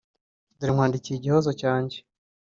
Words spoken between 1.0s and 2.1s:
igihozo cyanjye